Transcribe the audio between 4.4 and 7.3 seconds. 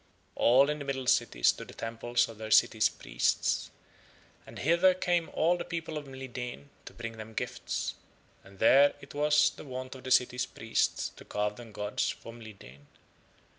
and hither came all the people of Mlideen to bring